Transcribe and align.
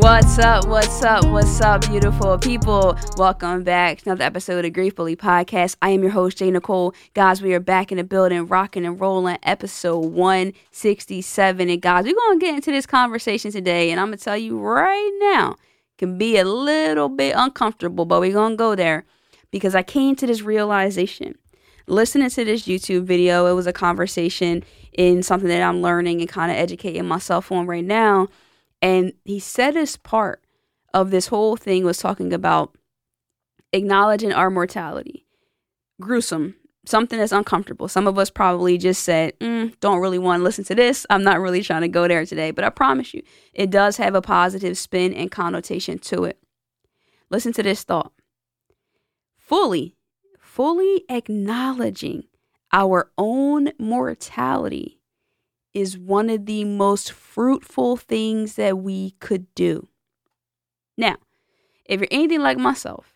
What's 0.00 0.38
up? 0.38 0.68
What's 0.68 1.02
up? 1.02 1.24
What's 1.24 1.60
up, 1.60 1.88
beautiful 1.88 2.38
people? 2.38 2.96
Welcome 3.16 3.64
back 3.64 3.98
to 3.98 4.10
another 4.10 4.22
episode 4.22 4.64
of 4.64 4.72
Grief 4.72 4.94
Bully 4.94 5.16
Podcast. 5.16 5.74
I 5.82 5.90
am 5.90 6.02
your 6.02 6.12
host, 6.12 6.38
Jay 6.38 6.52
Nicole. 6.52 6.94
Guys, 7.14 7.42
we 7.42 7.52
are 7.52 7.58
back 7.58 7.90
in 7.90 7.98
the 7.98 8.04
building, 8.04 8.46
rocking 8.46 8.86
and 8.86 9.00
rolling, 9.00 9.38
episode 9.42 9.98
167. 10.12 11.68
And 11.68 11.82
guys, 11.82 12.04
we're 12.04 12.14
going 12.14 12.38
to 12.38 12.46
get 12.46 12.54
into 12.54 12.70
this 12.70 12.86
conversation 12.86 13.50
today, 13.50 13.90
and 13.90 13.98
I'm 13.98 14.06
going 14.06 14.18
to 14.18 14.24
tell 14.24 14.36
you 14.36 14.60
right 14.60 15.18
now, 15.20 15.56
can 15.98 16.16
be 16.16 16.38
a 16.38 16.44
little 16.44 17.08
bit 17.08 17.34
uncomfortable, 17.36 18.04
but 18.04 18.20
we're 18.20 18.32
going 18.32 18.52
to 18.52 18.56
go 18.56 18.76
there 18.76 19.04
because 19.50 19.74
I 19.74 19.82
came 19.82 20.14
to 20.14 20.28
this 20.28 20.42
realization. 20.42 21.36
Listening 21.88 22.30
to 22.30 22.44
this 22.44 22.68
YouTube 22.68 23.02
video, 23.02 23.46
it 23.46 23.54
was 23.54 23.66
a 23.66 23.72
conversation 23.72 24.62
in 24.92 25.24
something 25.24 25.48
that 25.48 25.62
I'm 25.62 25.82
learning 25.82 26.20
and 26.20 26.28
kind 26.28 26.52
of 26.52 26.56
educating 26.56 27.04
myself 27.04 27.50
on 27.50 27.66
right 27.66 27.84
now 27.84 28.28
and 28.80 29.12
he 29.24 29.38
said 29.38 29.74
his 29.74 29.96
part 29.96 30.42
of 30.94 31.10
this 31.10 31.28
whole 31.28 31.56
thing 31.56 31.84
was 31.84 31.98
talking 31.98 32.32
about 32.32 32.76
acknowledging 33.72 34.32
our 34.32 34.50
mortality. 34.50 35.26
Gruesome, 36.00 36.54
something 36.86 37.18
that's 37.18 37.32
uncomfortable. 37.32 37.88
Some 37.88 38.06
of 38.06 38.18
us 38.18 38.30
probably 38.30 38.78
just 38.78 39.02
said, 39.02 39.38
mm, 39.40 39.78
don't 39.80 40.00
really 40.00 40.18
want 40.18 40.40
to 40.40 40.44
listen 40.44 40.64
to 40.64 40.74
this. 40.74 41.06
I'm 41.10 41.24
not 41.24 41.40
really 41.40 41.62
trying 41.62 41.82
to 41.82 41.88
go 41.88 42.08
there 42.08 42.24
today. 42.24 42.50
But 42.50 42.64
I 42.64 42.70
promise 42.70 43.12
you, 43.12 43.22
it 43.52 43.70
does 43.70 43.96
have 43.96 44.14
a 44.14 44.22
positive 44.22 44.78
spin 44.78 45.12
and 45.12 45.30
connotation 45.30 45.98
to 46.00 46.24
it. 46.24 46.38
Listen 47.30 47.52
to 47.54 47.62
this 47.62 47.84
thought 47.84 48.12
fully, 49.36 49.96
fully 50.38 51.04
acknowledging 51.08 52.24
our 52.72 53.10
own 53.16 53.70
mortality 53.78 54.97
is 55.74 55.98
one 55.98 56.30
of 56.30 56.46
the 56.46 56.64
most 56.64 57.12
fruitful 57.12 57.96
things 57.96 58.54
that 58.54 58.78
we 58.78 59.12
could 59.20 59.52
do. 59.54 59.88
Now, 60.96 61.16
if 61.84 62.00
you're 62.00 62.08
anything 62.10 62.40
like 62.40 62.58
myself, 62.58 63.14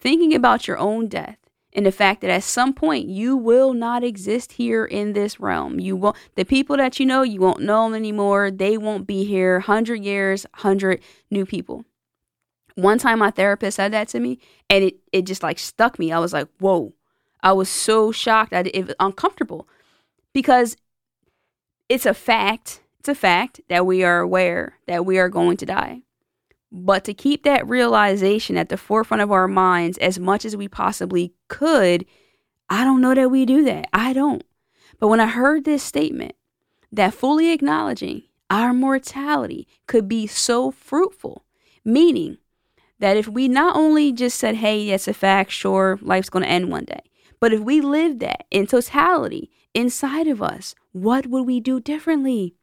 thinking 0.00 0.34
about 0.34 0.68
your 0.68 0.78
own 0.78 1.08
death 1.08 1.38
and 1.72 1.86
the 1.86 1.92
fact 1.92 2.20
that 2.20 2.30
at 2.30 2.42
some 2.42 2.72
point 2.72 3.08
you 3.08 3.36
will 3.36 3.72
not 3.72 4.04
exist 4.04 4.52
here 4.52 4.84
in 4.84 5.12
this 5.12 5.40
realm, 5.40 5.80
you 5.80 5.96
won't, 5.96 6.16
the 6.34 6.44
people 6.44 6.76
that 6.76 7.00
you 7.00 7.06
know, 7.06 7.22
you 7.22 7.40
won't 7.40 7.62
know 7.62 7.84
them 7.84 7.94
anymore. 7.94 8.50
They 8.50 8.76
won't 8.76 9.06
be 9.06 9.24
here. 9.24 9.54
100 9.54 10.04
years, 10.04 10.44
100 10.54 11.00
new 11.30 11.46
people. 11.46 11.84
One 12.74 12.98
time 12.98 13.18
my 13.18 13.30
therapist 13.30 13.76
said 13.76 13.92
that 13.92 14.08
to 14.08 14.20
me 14.20 14.38
and 14.68 14.84
it, 14.84 14.96
it 15.12 15.22
just 15.22 15.42
like 15.42 15.58
stuck 15.58 15.98
me. 15.98 16.12
I 16.12 16.18
was 16.18 16.32
like, 16.32 16.48
whoa. 16.58 16.92
I 17.42 17.52
was 17.52 17.68
so 17.68 18.12
shocked. 18.12 18.52
I, 18.52 18.60
it 18.72 18.86
was 18.86 18.94
uncomfortable 19.00 19.66
because 20.32 20.76
it's 21.92 22.06
a 22.06 22.14
fact. 22.14 22.80
It's 23.00 23.08
a 23.10 23.14
fact 23.14 23.60
that 23.68 23.84
we 23.84 24.02
are 24.02 24.20
aware 24.20 24.78
that 24.86 25.04
we 25.04 25.18
are 25.18 25.28
going 25.28 25.58
to 25.58 25.66
die. 25.66 26.02
But 26.70 27.04
to 27.04 27.12
keep 27.12 27.42
that 27.42 27.68
realization 27.68 28.56
at 28.56 28.70
the 28.70 28.78
forefront 28.78 29.20
of 29.20 29.30
our 29.30 29.46
minds 29.46 29.98
as 29.98 30.18
much 30.18 30.46
as 30.46 30.56
we 30.56 30.68
possibly 30.68 31.34
could, 31.48 32.06
I 32.70 32.84
don't 32.84 33.02
know 33.02 33.14
that 33.14 33.30
we 33.30 33.44
do 33.44 33.62
that. 33.64 33.88
I 33.92 34.14
don't. 34.14 34.42
But 34.98 35.08
when 35.08 35.20
I 35.20 35.26
heard 35.26 35.64
this 35.64 35.82
statement, 35.82 36.34
that 36.90 37.12
fully 37.12 37.52
acknowledging 37.52 38.22
our 38.48 38.72
mortality 38.72 39.68
could 39.86 40.08
be 40.08 40.26
so 40.26 40.70
fruitful, 40.70 41.44
meaning 41.84 42.38
that 43.00 43.18
if 43.18 43.28
we 43.28 43.48
not 43.48 43.76
only 43.76 44.12
just 44.12 44.38
said, 44.38 44.56
hey, 44.56 44.88
that's 44.88 45.08
a 45.08 45.12
fact, 45.12 45.50
sure, 45.50 45.98
life's 46.00 46.30
going 46.30 46.44
to 46.44 46.50
end 46.50 46.70
one 46.70 46.86
day, 46.86 47.02
but 47.38 47.52
if 47.52 47.60
we 47.60 47.82
lived 47.82 48.20
that 48.20 48.46
in 48.50 48.66
totality 48.66 49.50
inside 49.74 50.26
of 50.26 50.42
us, 50.42 50.74
what 50.92 51.26
would 51.26 51.46
we 51.46 51.60
do 51.60 51.80
differently? 51.80 52.54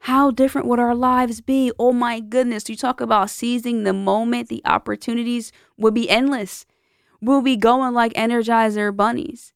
How 0.00 0.30
different 0.30 0.66
would 0.66 0.80
our 0.80 0.94
lives 0.94 1.40
be? 1.40 1.70
Oh 1.78 1.92
my 1.92 2.18
goodness, 2.18 2.68
you 2.68 2.76
talk 2.76 3.00
about 3.00 3.30
seizing 3.30 3.84
the 3.84 3.92
moment, 3.92 4.48
the 4.48 4.62
opportunities 4.64 5.52
would 5.76 5.94
be 5.94 6.10
endless. 6.10 6.66
We'll 7.20 7.42
be 7.42 7.56
going 7.56 7.94
like 7.94 8.12
Energizer 8.14 8.94
bunnies. 8.94 9.52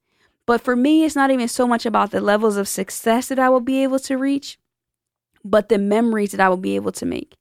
But 0.47 0.61
for 0.61 0.77
me, 0.77 1.05
it's 1.05 1.17
not 1.17 1.33
even 1.33 1.49
so 1.49 1.67
much 1.67 1.85
about 1.85 2.13
the 2.13 2.21
levels 2.21 2.57
of 2.57 2.69
success 2.69 3.27
that 3.29 3.41
I 3.41 3.49
will 3.49 3.61
be 3.61 3.83
able 3.83 3.99
to 3.99 4.17
reach, 4.17 4.59
but 5.45 5.69
the 5.69 5.79
memories 5.79 6.31
that 6.31 6.41
I 6.41 6.49
will 6.49 6.57
be 6.57 6.77
able 6.77 6.93
to 6.93 7.05
make, 7.05 7.35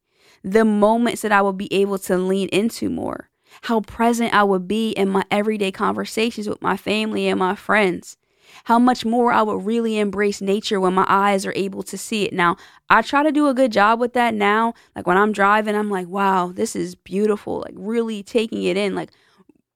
the 0.43 0.65
moments 0.65 1.21
that 1.21 1.31
I 1.31 1.43
will 1.43 1.53
be 1.53 1.71
able 1.71 1.99
to 1.99 2.17
lean 2.17 2.49
into 2.49 2.89
more, 2.89 3.29
how 3.63 3.81
present 3.81 4.33
I 4.33 4.43
would 4.43 4.67
be 4.67 4.89
in 4.91 5.09
my 5.09 5.23
everyday 5.29 5.71
conversations 5.71 6.49
with 6.49 6.63
my 6.63 6.75
family 6.75 7.27
and 7.27 7.37
my 7.37 7.53
friends 7.53 8.17
how 8.65 8.79
much 8.79 9.05
more 9.05 9.31
I 9.31 9.41
would 9.41 9.65
really 9.65 9.99
embrace 9.99 10.41
nature 10.41 10.79
when 10.79 10.93
my 10.93 11.05
eyes 11.07 11.45
are 11.45 11.53
able 11.55 11.83
to 11.83 11.97
see 11.97 12.23
it. 12.23 12.33
Now, 12.33 12.57
I 12.89 13.01
try 13.01 13.23
to 13.23 13.31
do 13.31 13.47
a 13.47 13.53
good 13.53 13.71
job 13.71 13.99
with 13.99 14.13
that 14.13 14.33
now. 14.33 14.73
Like 14.95 15.07
when 15.07 15.17
I'm 15.17 15.31
driving, 15.31 15.75
I'm 15.75 15.89
like, 15.89 16.07
wow, 16.07 16.51
this 16.53 16.75
is 16.75 16.95
beautiful. 16.95 17.59
Like 17.59 17.75
really 17.75 18.23
taking 18.23 18.63
it 18.63 18.77
in. 18.77 18.95
Like, 18.95 19.11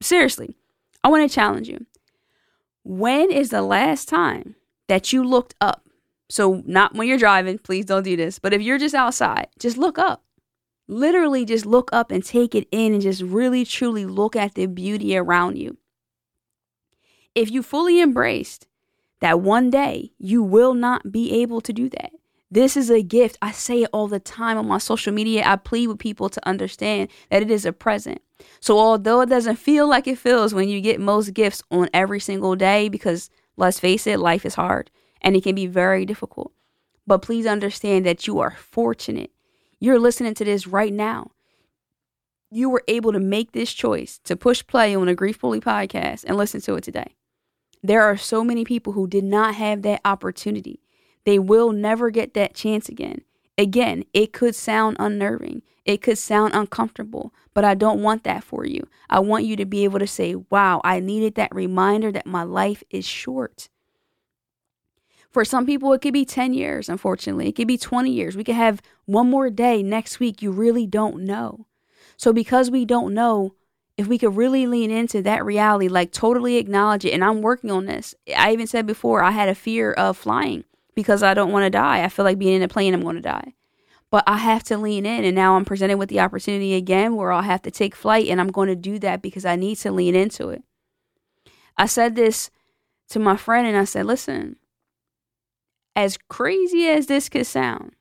seriously, 0.01 0.55
I 1.03 1.09
want 1.09 1.29
to 1.29 1.33
challenge 1.33 1.67
you. 1.67 1.85
When 2.83 3.31
is 3.31 3.49
the 3.49 3.61
last 3.61 4.07
time 4.07 4.55
that 4.87 5.13
you 5.13 5.23
looked 5.23 5.55
up? 5.61 5.83
So, 6.29 6.63
not 6.65 6.93
when 6.93 7.07
you're 7.07 7.17
driving, 7.17 7.57
please 7.57 7.85
don't 7.85 8.03
do 8.03 8.15
this, 8.15 8.37
but 8.37 8.53
if 8.53 8.61
you're 8.61 8.77
just 8.77 8.93
outside, 8.95 9.47
just 9.57 9.77
look 9.77 9.97
up. 9.97 10.23
Literally, 10.87 11.45
just 11.45 11.65
look 11.65 11.89
up 11.91 12.11
and 12.11 12.23
take 12.23 12.55
it 12.55 12.67
in 12.71 12.93
and 12.93 13.01
just 13.01 13.21
really 13.21 13.65
truly 13.65 14.05
look 14.05 14.35
at 14.35 14.55
the 14.55 14.65
beauty 14.67 15.15
around 15.17 15.57
you. 15.57 15.77
If 17.35 17.51
you 17.51 17.63
fully 17.63 18.01
embraced 18.01 18.67
that 19.19 19.41
one 19.41 19.69
day 19.69 20.11
you 20.17 20.41
will 20.41 20.73
not 20.73 21.11
be 21.11 21.41
able 21.41 21.61
to 21.61 21.73
do 21.73 21.89
that. 21.89 22.11
This 22.51 22.75
is 22.75 22.89
a 22.89 23.03
gift. 23.03 23.37
I 23.41 23.51
say 23.51 23.83
it 23.83 23.89
all 23.93 24.07
the 24.07 24.19
time 24.19 24.57
on 24.57 24.67
my 24.67 24.79
social 24.79 25.13
media. 25.13 25.43
I 25.45 25.55
plead 25.55 25.87
with 25.87 25.99
people 25.99 26.29
to 26.29 26.47
understand 26.47 27.09
that 27.29 27.43
it 27.43 27.51
is 27.51 27.65
a 27.65 27.71
present. 27.71 28.21
So, 28.59 28.79
although 28.79 29.21
it 29.21 29.29
doesn't 29.29 29.57
feel 29.57 29.87
like 29.87 30.07
it 30.07 30.17
feels 30.17 30.53
when 30.53 30.67
you 30.67 30.81
get 30.81 30.99
most 30.99 31.33
gifts 31.33 31.61
on 31.69 31.89
every 31.93 32.19
single 32.19 32.55
day, 32.55 32.89
because 32.89 33.29
let's 33.55 33.79
face 33.79 34.07
it, 34.07 34.19
life 34.19 34.45
is 34.45 34.55
hard 34.55 34.89
and 35.21 35.35
it 35.35 35.43
can 35.43 35.53
be 35.53 35.67
very 35.67 36.05
difficult. 36.05 36.51
But 37.05 37.21
please 37.21 37.45
understand 37.45 38.05
that 38.05 38.25
you 38.25 38.39
are 38.39 38.55
fortunate. 38.57 39.31
You're 39.79 39.99
listening 39.99 40.33
to 40.35 40.45
this 40.45 40.65
right 40.65 40.93
now. 40.93 41.31
You 42.49 42.69
were 42.69 42.83
able 42.87 43.11
to 43.13 43.19
make 43.19 43.51
this 43.51 43.71
choice 43.71 44.19
to 44.23 44.35
push 44.35 44.65
play 44.65 44.95
on 44.95 45.07
a 45.07 45.13
Grief 45.13 45.39
Bully 45.39 45.59
podcast 45.59 46.23
and 46.25 46.35
listen 46.35 46.61
to 46.61 46.75
it 46.75 46.83
today. 46.83 47.15
There 47.81 48.03
are 48.03 48.17
so 48.17 48.43
many 48.43 48.65
people 48.65 48.93
who 48.93 49.07
did 49.07 49.23
not 49.23 49.55
have 49.55 49.81
that 49.83 50.01
opportunity. 50.03 50.81
They 51.25 51.39
will 51.39 51.71
never 51.71 52.09
get 52.09 52.33
that 52.33 52.53
chance 52.53 52.89
again. 52.89 53.21
Again, 53.57 54.05
it 54.13 54.33
could 54.33 54.55
sound 54.55 54.97
unnerving. 54.99 55.61
It 55.85 56.01
could 56.01 56.17
sound 56.17 56.53
uncomfortable, 56.53 57.33
but 57.53 57.65
I 57.65 57.75
don't 57.75 58.01
want 58.01 58.23
that 58.23 58.43
for 58.43 58.65
you. 58.65 58.87
I 59.09 59.19
want 59.19 59.45
you 59.45 59.55
to 59.55 59.65
be 59.65 59.83
able 59.83 59.99
to 59.99 60.07
say, 60.07 60.35
wow, 60.35 60.81
I 60.83 60.99
needed 60.99 61.35
that 61.35 61.53
reminder 61.53 62.11
that 62.11 62.25
my 62.25 62.43
life 62.43 62.83
is 62.89 63.05
short. 63.05 63.69
For 65.29 65.45
some 65.45 65.65
people, 65.65 65.93
it 65.93 66.01
could 66.01 66.13
be 66.13 66.25
10 66.25 66.53
years, 66.53 66.89
unfortunately. 66.89 67.47
It 67.47 67.55
could 67.55 67.67
be 67.67 67.77
20 67.77 68.11
years. 68.11 68.35
We 68.35 68.43
could 68.43 68.55
have 68.55 68.81
one 69.05 69.29
more 69.29 69.49
day 69.49 69.83
next 69.83 70.19
week. 70.19 70.41
You 70.41 70.51
really 70.51 70.87
don't 70.87 71.23
know. 71.23 71.67
So, 72.17 72.33
because 72.33 72.71
we 72.71 72.85
don't 72.85 73.13
know, 73.13 73.53
if 73.99 74.07
we 74.07 74.17
could 74.17 74.37
really 74.37 74.65
lean 74.65 74.91
into 74.91 75.21
that 75.21 75.43
reality, 75.43 75.89
like 75.89 76.13
totally 76.13 76.55
acknowledge 76.55 77.03
it, 77.03 77.11
and 77.11 77.21
I'm 77.21 77.41
working 77.41 77.69
on 77.69 77.85
this. 77.85 78.15
I 78.33 78.53
even 78.53 78.65
said 78.65 78.87
before 78.87 79.21
I 79.21 79.31
had 79.31 79.49
a 79.49 79.53
fear 79.53 79.91
of 79.91 80.15
flying 80.15 80.63
because 80.95 81.21
I 81.21 81.33
don't 81.33 81.51
want 81.51 81.65
to 81.65 81.69
die. 81.69 82.05
I 82.05 82.07
feel 82.07 82.23
like 82.23 82.39
being 82.39 82.55
in 82.55 82.61
a 82.61 82.69
plane, 82.69 82.93
I'm 82.93 83.01
going 83.01 83.17
to 83.17 83.21
die. 83.21 83.55
But 84.09 84.23
I 84.25 84.37
have 84.37 84.63
to 84.63 84.77
lean 84.77 85.05
in, 85.05 85.25
and 85.25 85.35
now 85.35 85.57
I'm 85.57 85.65
presented 85.65 85.97
with 85.97 86.07
the 86.07 86.21
opportunity 86.21 86.75
again 86.75 87.17
where 87.17 87.33
I'll 87.33 87.41
have 87.41 87.61
to 87.63 87.71
take 87.71 87.93
flight, 87.93 88.29
and 88.29 88.39
I'm 88.39 88.53
going 88.53 88.69
to 88.69 88.75
do 88.75 88.99
that 88.99 89.21
because 89.21 89.43
I 89.43 89.57
need 89.57 89.75
to 89.79 89.91
lean 89.91 90.15
into 90.15 90.47
it. 90.47 90.63
I 91.77 91.85
said 91.85 92.15
this 92.15 92.49
to 93.09 93.19
my 93.19 93.35
friend, 93.35 93.67
and 93.67 93.75
I 93.75 93.83
said, 93.83 94.05
listen, 94.05 94.55
as 95.93 96.17
crazy 96.29 96.87
as 96.87 97.07
this 97.07 97.27
could 97.27 97.47
sound, 97.47 97.95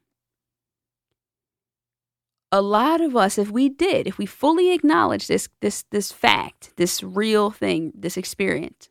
a 2.50 2.62
lot 2.62 3.00
of 3.00 3.16
us 3.16 3.38
if 3.38 3.50
we 3.50 3.68
did 3.68 4.06
if 4.06 4.18
we 4.18 4.26
fully 4.26 4.72
acknowledge 4.72 5.26
this 5.26 5.48
this 5.60 5.84
this 5.90 6.12
fact 6.12 6.72
this 6.76 7.02
real 7.02 7.50
thing 7.50 7.92
this 7.94 8.16
experience 8.16 8.88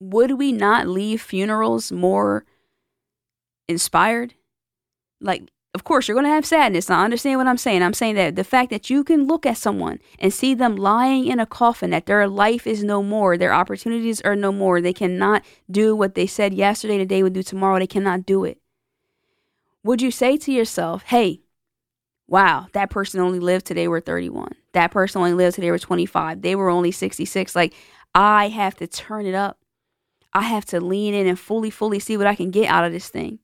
would 0.00 0.32
we 0.32 0.52
not 0.52 0.86
leave 0.86 1.22
funerals 1.22 1.90
more 1.90 2.44
inspired 3.68 4.34
like 5.20 5.50
of 5.74 5.82
course, 5.82 6.06
you're 6.06 6.14
going 6.14 6.24
to 6.24 6.30
have 6.30 6.46
sadness. 6.46 6.88
I 6.88 7.04
understand 7.04 7.38
what 7.38 7.48
I'm 7.48 7.58
saying. 7.58 7.82
I'm 7.82 7.94
saying 7.94 8.14
that 8.14 8.36
the 8.36 8.44
fact 8.44 8.70
that 8.70 8.90
you 8.90 9.02
can 9.02 9.26
look 9.26 9.44
at 9.44 9.56
someone 9.56 9.98
and 10.20 10.32
see 10.32 10.54
them 10.54 10.76
lying 10.76 11.26
in 11.26 11.40
a 11.40 11.46
coffin, 11.46 11.90
that 11.90 12.06
their 12.06 12.28
life 12.28 12.64
is 12.64 12.84
no 12.84 13.02
more, 13.02 13.36
their 13.36 13.52
opportunities 13.52 14.20
are 14.20 14.36
no 14.36 14.52
more, 14.52 14.80
they 14.80 14.92
cannot 14.92 15.42
do 15.68 15.96
what 15.96 16.14
they 16.14 16.28
said 16.28 16.54
yesterday, 16.54 16.96
today 16.96 17.24
would 17.24 17.32
do 17.32 17.42
tomorrow, 17.42 17.80
they 17.80 17.88
cannot 17.88 18.24
do 18.24 18.44
it. 18.44 18.58
Would 19.82 20.00
you 20.00 20.12
say 20.12 20.36
to 20.36 20.52
yourself, 20.52 21.02
hey, 21.02 21.40
wow, 22.28 22.66
that 22.72 22.90
person 22.90 23.20
only 23.20 23.40
lived 23.40 23.66
today 23.66 23.88
were 23.88 24.00
31. 24.00 24.52
That 24.72 24.90
person 24.90 25.20
only 25.20 25.34
lived 25.34 25.56
today 25.56 25.70
were 25.70 25.78
25. 25.78 26.42
They 26.42 26.56
were 26.56 26.70
only 26.70 26.90
66. 26.90 27.54
Like, 27.54 27.74
I 28.14 28.48
have 28.48 28.76
to 28.76 28.86
turn 28.86 29.26
it 29.26 29.34
up. 29.34 29.58
I 30.32 30.42
have 30.42 30.64
to 30.66 30.80
lean 30.80 31.14
in 31.14 31.26
and 31.26 31.38
fully, 31.38 31.70
fully 31.70 32.00
see 32.00 32.16
what 32.16 32.26
I 32.26 32.34
can 32.34 32.50
get 32.50 32.68
out 32.68 32.84
of 32.84 32.92
this 32.92 33.08
thing. 33.08 33.38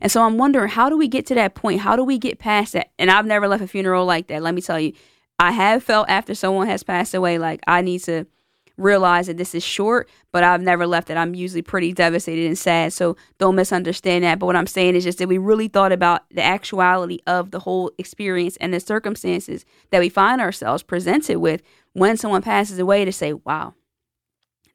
And 0.00 0.12
so 0.12 0.22
I'm 0.22 0.38
wondering, 0.38 0.68
how 0.68 0.88
do 0.88 0.96
we 0.96 1.08
get 1.08 1.26
to 1.26 1.34
that 1.36 1.54
point? 1.54 1.80
How 1.80 1.96
do 1.96 2.04
we 2.04 2.18
get 2.18 2.38
past 2.38 2.74
that? 2.74 2.90
And 2.98 3.10
I've 3.10 3.26
never 3.26 3.48
left 3.48 3.62
a 3.62 3.68
funeral 3.68 4.04
like 4.04 4.28
that. 4.28 4.42
Let 4.42 4.54
me 4.54 4.60
tell 4.60 4.78
you, 4.78 4.92
I 5.38 5.52
have 5.52 5.82
felt 5.82 6.08
after 6.08 6.34
someone 6.34 6.66
has 6.66 6.82
passed 6.82 7.14
away, 7.14 7.38
like 7.38 7.60
I 7.66 7.82
need 7.82 8.00
to 8.04 8.26
realize 8.76 9.26
that 9.26 9.36
this 9.36 9.54
is 9.54 9.62
short, 9.62 10.08
but 10.32 10.44
I've 10.44 10.60
never 10.60 10.86
left 10.86 11.10
it. 11.10 11.16
I'm 11.16 11.34
usually 11.34 11.62
pretty 11.62 11.92
devastated 11.92 12.46
and 12.46 12.58
sad. 12.58 12.92
So 12.92 13.16
don't 13.38 13.54
misunderstand 13.54 14.24
that. 14.24 14.38
But 14.38 14.46
what 14.46 14.56
I'm 14.56 14.66
saying 14.66 14.94
is 14.94 15.04
just 15.04 15.18
that 15.18 15.28
we 15.28 15.38
really 15.38 15.68
thought 15.68 15.92
about 15.92 16.28
the 16.30 16.42
actuality 16.42 17.20
of 17.26 17.50
the 17.50 17.60
whole 17.60 17.90
experience 17.98 18.56
and 18.58 18.74
the 18.74 18.80
circumstances 18.80 19.64
that 19.90 20.00
we 20.00 20.08
find 20.08 20.40
ourselves 20.40 20.82
presented 20.82 21.38
with 21.38 21.62
when 21.92 22.16
someone 22.16 22.42
passes 22.42 22.78
away 22.78 23.04
to 23.04 23.12
say, 23.12 23.32
wow, 23.32 23.74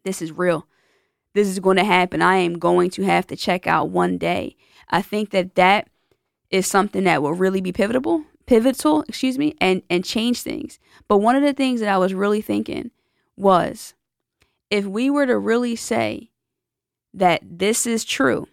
this 0.04 0.22
is 0.22 0.32
real. 0.32 0.68
This 1.34 1.48
is 1.48 1.60
going 1.60 1.78
to 1.78 1.84
happen. 1.84 2.22
I 2.22 2.38
am 2.38 2.60
going 2.60 2.90
to 2.92 3.04
have 3.04 3.28
to 3.28 3.36
check 3.36 3.68
out 3.68 3.90
one 3.90 4.18
day. 4.18 4.58
I 4.90 5.02
think 5.02 5.30
that 5.30 5.56
that 5.56 5.88
is 6.50 6.68
something 6.68 7.06
that 7.06 7.22
will 7.22 7.34
really 7.34 7.62
be 7.62 7.72
pivotal, 7.72 8.26
pivotal, 8.46 9.04
excuse 9.08 9.38
me, 9.38 9.56
and 9.62 9.82
and 9.90 10.04
change 10.04 10.42
things. 10.42 10.80
But 11.08 11.20
one 11.20 11.38
of 11.38 11.44
the 11.44 11.54
things 11.54 11.80
that 11.80 11.88
I 11.88 11.98
was 11.98 12.14
really 12.14 12.42
thinking 12.42 12.92
was 13.42 13.94
if 14.70 14.86
we 14.86 15.10
were 15.10 15.26
to 15.26 15.38
really 15.38 15.76
say 15.76 16.32
that 17.14 17.42
this 17.44 17.86
is 17.86 18.06
true, 18.06 18.48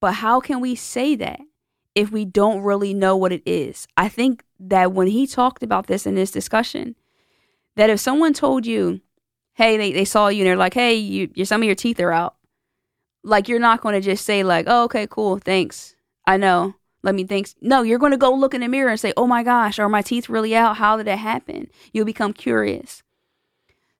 but 0.00 0.14
how 0.14 0.38
can 0.40 0.60
we 0.60 0.74
say 0.76 1.16
that 1.16 1.40
if 1.94 2.12
we 2.12 2.24
don't 2.24 2.62
really 2.62 2.94
know 2.94 3.16
what 3.16 3.32
it 3.32 3.42
is? 3.44 3.88
I 3.96 4.08
think 4.08 4.44
that 4.60 4.92
when 4.92 5.08
he 5.08 5.26
talked 5.26 5.62
about 5.62 5.88
this 5.88 6.06
in 6.06 6.14
this 6.14 6.30
discussion, 6.30 6.94
that 7.74 7.90
if 7.90 7.98
someone 7.98 8.32
told 8.32 8.66
you, 8.66 9.00
hey, 9.54 9.76
they, 9.76 9.92
they 9.92 10.04
saw 10.04 10.28
you 10.28 10.42
and 10.42 10.46
they're 10.46 10.56
like, 10.56 10.74
hey, 10.74 10.94
you, 10.94 11.44
some 11.44 11.62
of 11.62 11.66
your 11.66 11.74
teeth 11.74 11.98
are 11.98 12.12
out, 12.12 12.36
like 13.26 13.48
you're 13.48 13.58
not 13.58 13.80
going 13.80 13.94
to 13.94 14.00
just 14.00 14.24
say 14.24 14.42
like, 14.42 14.66
"Oh, 14.68 14.84
okay, 14.84 15.06
cool, 15.10 15.38
thanks. 15.38 15.96
I 16.26 16.36
know. 16.36 16.74
Let 17.02 17.14
me 17.14 17.24
think." 17.24 17.48
No, 17.60 17.82
you're 17.82 17.98
going 17.98 18.12
to 18.12 18.18
go 18.18 18.32
look 18.32 18.54
in 18.54 18.60
the 18.60 18.68
mirror 18.68 18.90
and 18.90 19.00
say, 19.00 19.12
"Oh 19.16 19.26
my 19.26 19.42
gosh, 19.42 19.78
are 19.78 19.88
my 19.88 20.00
teeth 20.00 20.28
really 20.28 20.54
out? 20.54 20.76
How 20.76 20.96
did 20.96 21.08
it 21.08 21.18
happen?" 21.18 21.68
You'll 21.92 22.06
become 22.06 22.32
curious. 22.32 23.02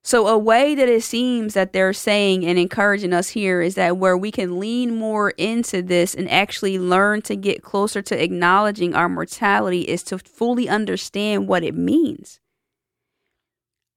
So 0.07 0.27
a 0.27 0.37
way 0.37 0.73
that 0.73 0.87
it 0.87 1.03
seems 1.03 1.53
that 1.53 1.73
they're 1.73 1.91
saying 1.91 2.45
and 2.45 2.57
encouraging 2.57 3.11
us 3.11 3.27
here 3.27 3.61
is 3.61 3.75
that 3.75 3.97
where 3.97 4.17
we 4.17 4.31
can 4.31 4.57
lean 4.57 4.95
more 4.95 5.31
into 5.31 5.81
this 5.81 6.15
and 6.15 6.31
actually 6.31 6.79
learn 6.79 7.23
to 7.23 7.35
get 7.35 7.61
closer 7.61 8.01
to 8.01 8.23
acknowledging 8.23 8.95
our 8.95 9.09
mortality 9.09 9.81
is 9.81 10.03
to 10.03 10.17
fully 10.17 10.69
understand 10.69 11.49
what 11.49 11.61
it 11.61 11.75
means. 11.75 12.39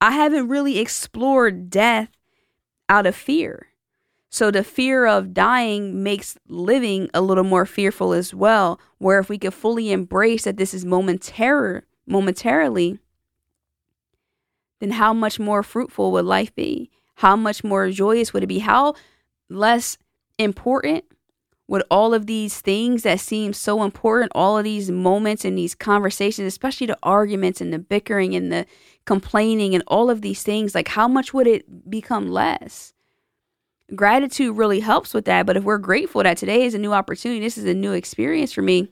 I 0.00 0.10
haven't 0.10 0.48
really 0.48 0.80
explored 0.80 1.70
death 1.70 2.08
out 2.88 3.06
of 3.06 3.14
fear. 3.14 3.68
So 4.30 4.50
the 4.50 4.64
fear 4.64 5.06
of 5.06 5.32
dying 5.32 6.02
makes 6.02 6.36
living 6.48 7.08
a 7.14 7.20
little 7.20 7.44
more 7.44 7.66
fearful 7.66 8.14
as 8.14 8.34
well. 8.34 8.80
Where 8.98 9.20
if 9.20 9.28
we 9.28 9.38
could 9.38 9.54
fully 9.54 9.92
embrace 9.92 10.42
that 10.42 10.56
this 10.56 10.74
is 10.74 10.84
momentary, 10.84 11.82
momentarily, 12.04 12.98
then 14.80 14.90
how 14.92 15.12
much 15.12 15.38
more 15.38 15.62
fruitful 15.62 16.12
would 16.12 16.24
life 16.24 16.54
be? 16.54 16.90
How 17.16 17.36
much 17.36 17.62
more 17.62 17.90
joyous 17.90 18.32
would 18.32 18.42
it 18.42 18.48
be? 18.48 18.58
How 18.60 18.94
less 19.48 19.98
important 20.38 21.04
would 21.68 21.84
all 21.90 22.12
of 22.14 22.26
these 22.26 22.60
things 22.60 23.04
that 23.04 23.20
seem 23.20 23.52
so 23.52 23.82
important, 23.84 24.32
all 24.34 24.58
of 24.58 24.64
these 24.64 24.90
moments 24.90 25.44
and 25.44 25.56
these 25.56 25.74
conversations, 25.74 26.48
especially 26.48 26.88
the 26.88 26.98
arguments 27.02 27.60
and 27.60 27.72
the 27.72 27.78
bickering 27.78 28.34
and 28.34 28.50
the 28.50 28.66
complaining 29.04 29.74
and 29.74 29.84
all 29.86 30.10
of 30.10 30.22
these 30.22 30.42
things, 30.42 30.74
like 30.74 30.88
how 30.88 31.06
much 31.06 31.32
would 31.32 31.46
it 31.46 31.88
become 31.88 32.28
less? 32.28 32.92
gratitude 33.94 34.56
really 34.56 34.80
helps 34.80 35.14
with 35.14 35.24
that. 35.26 35.46
But 35.46 35.56
if 35.56 35.64
we're 35.64 35.78
grateful 35.78 36.22
that 36.22 36.36
today 36.36 36.64
is 36.64 36.74
a 36.74 36.78
new 36.78 36.92
opportunity, 36.92 37.40
this 37.40 37.58
is 37.58 37.64
a 37.64 37.74
new 37.74 37.92
experience 37.92 38.52
for 38.52 38.62
me. 38.62 38.88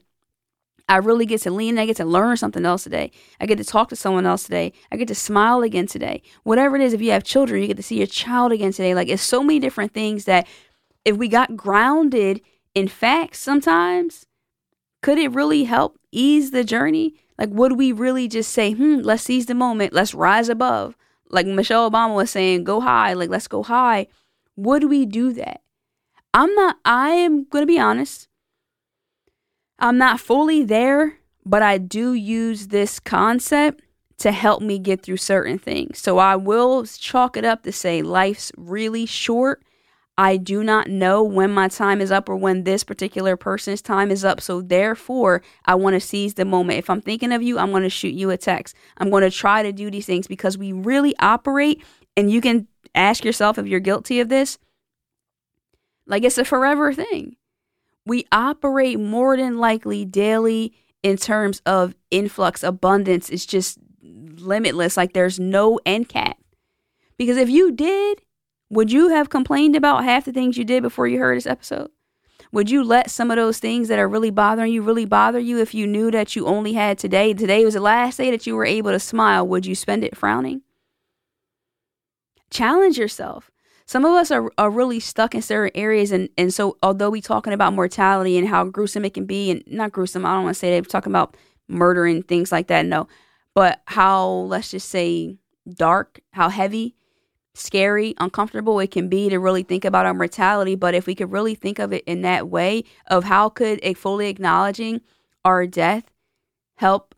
I 0.89 0.97
really 0.97 1.27
get 1.27 1.41
to 1.43 1.51
lean. 1.51 1.77
I 1.77 1.85
get 1.85 1.97
to 1.97 2.05
learn 2.05 2.35
something 2.35 2.65
else 2.65 2.83
today. 2.83 3.11
I 3.39 3.45
get 3.45 3.59
to 3.59 3.63
talk 3.63 3.89
to 3.89 3.95
someone 3.95 4.25
else 4.25 4.43
today. 4.43 4.73
I 4.91 4.97
get 4.97 5.07
to 5.09 5.15
smile 5.15 5.61
again 5.61 5.85
today. 5.85 6.23
Whatever 6.43 6.75
it 6.75 6.81
is, 6.81 6.93
if 6.93 7.01
you 7.01 7.11
have 7.11 7.23
children, 7.23 7.61
you 7.61 7.67
get 7.67 7.77
to 7.77 7.83
see 7.83 7.99
your 7.99 8.07
child 8.07 8.51
again 8.51 8.71
today. 8.71 8.95
Like 8.95 9.07
it's 9.07 9.21
so 9.21 9.43
many 9.43 9.59
different 9.59 9.93
things 9.93 10.25
that 10.25 10.47
if 11.05 11.15
we 11.15 11.27
got 11.27 11.55
grounded 11.55 12.41
in 12.73 12.87
facts 12.87 13.39
sometimes, 13.39 14.25
could 15.01 15.17
it 15.17 15.31
really 15.31 15.65
help 15.65 15.99
ease 16.11 16.51
the 16.51 16.63
journey? 16.63 17.15
Like, 17.37 17.49
would 17.51 17.73
we 17.73 17.91
really 17.91 18.27
just 18.27 18.51
say, 18.51 18.73
hmm, 18.73 18.97
let's 18.97 19.23
seize 19.23 19.45
the 19.45 19.55
moment, 19.55 19.93
let's 19.93 20.13
rise 20.13 20.49
above? 20.49 20.97
Like 21.29 21.45
Michelle 21.45 21.89
Obama 21.89 22.15
was 22.15 22.31
saying, 22.31 22.63
go 22.63 22.81
high, 22.81 23.13
like, 23.13 23.29
let's 23.29 23.47
go 23.47 23.63
high. 23.63 24.07
Would 24.55 24.85
we 24.85 25.05
do 25.05 25.33
that? 25.33 25.61
I'm 26.33 26.53
not, 26.55 26.77
I 26.83 27.11
am 27.11 27.45
going 27.45 27.61
to 27.61 27.67
be 27.67 27.79
honest. 27.79 28.28
I'm 29.79 29.97
not 29.97 30.19
fully 30.19 30.63
there, 30.63 31.17
but 31.45 31.61
I 31.61 31.77
do 31.77 32.13
use 32.13 32.67
this 32.67 32.99
concept 32.99 33.81
to 34.19 34.31
help 34.31 34.61
me 34.61 34.77
get 34.77 35.01
through 35.01 35.17
certain 35.17 35.57
things. 35.57 35.99
So 35.99 36.17
I 36.17 36.35
will 36.35 36.85
chalk 36.85 37.37
it 37.37 37.45
up 37.45 37.63
to 37.63 37.71
say 37.71 38.01
life's 38.01 38.51
really 38.57 39.05
short. 39.05 39.63
I 40.17 40.35
do 40.35 40.61
not 40.61 40.89
know 40.89 41.23
when 41.23 41.51
my 41.51 41.69
time 41.69 42.01
is 42.01 42.11
up 42.11 42.27
or 42.27 42.35
when 42.35 42.65
this 42.65 42.83
particular 42.83 43.37
person's 43.37 43.81
time 43.81 44.11
is 44.11 44.25
up. 44.25 44.41
So 44.41 44.61
therefore, 44.61 45.41
I 45.63 45.75
want 45.75 45.93
to 45.93 46.01
seize 46.01 46.33
the 46.33 46.43
moment. 46.43 46.79
If 46.79 46.89
I'm 46.89 46.99
thinking 46.99 47.31
of 47.31 47.41
you, 47.41 47.57
I'm 47.57 47.71
going 47.71 47.83
to 47.83 47.89
shoot 47.89 48.13
you 48.13 48.29
a 48.29 48.37
text. 48.37 48.75
I'm 48.97 49.09
going 49.09 49.23
to 49.23 49.31
try 49.31 49.63
to 49.63 49.71
do 49.71 49.89
these 49.89 50.05
things 50.05 50.27
because 50.27 50.57
we 50.57 50.73
really 50.73 51.15
operate 51.19 51.81
and 52.17 52.29
you 52.29 52.41
can 52.41 52.67
ask 52.93 53.23
yourself 53.23 53.57
if 53.57 53.65
you're 53.65 53.79
guilty 53.79 54.19
of 54.19 54.27
this. 54.27 54.57
Like 56.05 56.25
it's 56.25 56.37
a 56.37 56.43
forever 56.43 56.93
thing. 56.93 57.37
We 58.09 58.25
operate 58.31 58.99
more 58.99 59.37
than 59.37 59.59
likely 59.59 60.03
daily 60.03 60.73
in 61.03 61.15
terms 61.17 61.61
of 61.65 61.95
influx, 62.11 62.63
abundance. 62.63 63.29
It's 63.29 63.45
just 63.45 63.77
limitless. 64.01 64.97
Like 64.97 65.13
there's 65.13 65.39
no 65.39 65.79
end 65.85 66.09
cap. 66.09 66.37
Because 67.17 67.37
if 67.37 67.49
you 67.49 67.71
did, 67.71 68.21
would 68.69 68.91
you 68.91 69.09
have 69.09 69.29
complained 69.29 69.75
about 69.75 70.03
half 70.03 70.25
the 70.25 70.33
things 70.33 70.57
you 70.57 70.65
did 70.65 70.83
before 70.83 71.07
you 71.07 71.19
heard 71.19 71.37
this 71.37 71.45
episode? 71.45 71.91
Would 72.51 72.71
you 72.71 72.83
let 72.83 73.11
some 73.11 73.29
of 73.29 73.37
those 73.37 73.59
things 73.59 73.89
that 73.89 73.99
are 73.99 74.09
really 74.09 74.31
bothering 74.31 74.73
you 74.73 74.81
really 74.81 75.05
bother 75.05 75.39
you 75.39 75.59
if 75.59 75.75
you 75.75 75.85
knew 75.85 76.09
that 76.09 76.35
you 76.35 76.47
only 76.47 76.73
had 76.73 76.97
today? 76.97 77.33
Today 77.33 77.63
was 77.63 77.75
the 77.75 77.79
last 77.79 78.17
day 78.17 78.31
that 78.31 78.47
you 78.47 78.55
were 78.55 78.65
able 78.65 78.91
to 78.91 78.99
smile. 78.99 79.47
Would 79.47 79.65
you 79.67 79.75
spend 79.75 80.03
it 80.03 80.17
frowning? 80.17 80.63
challenge 82.49 82.97
yourself. 82.97 83.51
Some 83.89 84.05
of 84.05 84.13
us 84.13 84.29
are, 84.29 84.51
are 84.59 84.69
really 84.69 84.99
stuck 84.99 85.33
in 85.33 85.41
certain 85.41 85.71
areas, 85.73 86.11
and, 86.11 86.29
and 86.37 86.53
so 86.53 86.77
although 86.83 87.09
we 87.09 87.21
talking 87.21 87.53
about 87.53 87.73
mortality 87.73 88.37
and 88.37 88.47
how 88.47 88.65
gruesome 88.65 89.03
it 89.03 89.15
can 89.15 89.25
be, 89.25 89.49
and 89.49 89.63
not 89.65 89.91
gruesome, 89.91 90.27
I 90.27 90.35
don't 90.35 90.43
want 90.43 90.55
to 90.55 90.59
say 90.59 90.69
that 90.69 90.83
we're 90.83 90.91
talking 90.91 91.11
about 91.11 91.35
murder 91.67 92.05
and 92.05 92.23
things 92.27 92.51
like 92.51 92.67
that, 92.67 92.85
no, 92.85 93.07
but 93.55 93.81
how 93.85 94.27
let's 94.27 94.69
just 94.69 94.89
say 94.89 95.37
dark, 95.67 96.19
how 96.33 96.49
heavy, 96.49 96.93
scary, 97.55 98.13
uncomfortable 98.19 98.79
it 98.79 98.91
can 98.91 99.09
be 99.09 99.27
to 99.27 99.39
really 99.39 99.63
think 99.63 99.83
about 99.83 100.05
our 100.05 100.13
mortality. 100.13 100.75
But 100.75 100.93
if 100.93 101.07
we 101.07 101.15
could 101.15 101.31
really 101.31 101.55
think 101.55 101.79
of 101.79 101.91
it 101.91 102.03
in 102.05 102.21
that 102.21 102.47
way, 102.47 102.83
of 103.07 103.23
how 103.23 103.49
could 103.49 103.79
a 103.81 103.95
fully 103.95 104.29
acknowledging 104.29 105.01
our 105.43 105.65
death 105.65 106.11
help 106.75 107.15